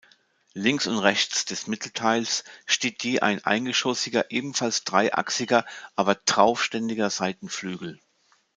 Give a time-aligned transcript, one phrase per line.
[0.55, 5.63] Links und rechts des Mittelteils steht je ein eingeschossiger, ebenfalls dreiachsiger
[5.95, 7.99] aber traufständiger Seitenflügel.